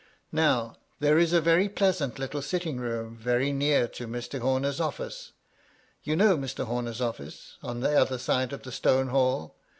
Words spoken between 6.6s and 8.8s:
Homer's office? on the other side of the